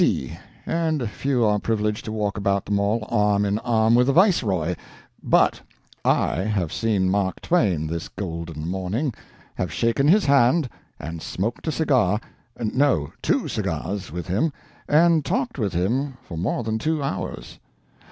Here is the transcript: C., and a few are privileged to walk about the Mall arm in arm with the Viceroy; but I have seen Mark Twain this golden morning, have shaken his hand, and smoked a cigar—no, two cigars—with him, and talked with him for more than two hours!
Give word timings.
C., 0.01 0.35
and 0.65 0.99
a 0.99 1.07
few 1.07 1.45
are 1.45 1.59
privileged 1.59 2.05
to 2.05 2.11
walk 2.11 2.35
about 2.35 2.65
the 2.65 2.71
Mall 2.71 3.07
arm 3.11 3.45
in 3.45 3.59
arm 3.59 3.93
with 3.93 4.07
the 4.07 4.13
Viceroy; 4.13 4.73
but 5.21 5.61
I 6.03 6.37
have 6.37 6.73
seen 6.73 7.07
Mark 7.07 7.39
Twain 7.39 7.85
this 7.85 8.07
golden 8.09 8.67
morning, 8.67 9.13
have 9.53 9.71
shaken 9.71 10.07
his 10.07 10.25
hand, 10.25 10.67
and 10.99 11.21
smoked 11.21 11.67
a 11.67 11.71
cigar—no, 11.71 13.13
two 13.21 13.47
cigars—with 13.47 14.25
him, 14.25 14.51
and 14.89 15.23
talked 15.23 15.59
with 15.59 15.73
him 15.73 16.17
for 16.23 16.35
more 16.35 16.63
than 16.63 16.79
two 16.79 17.03
hours! 17.03 17.59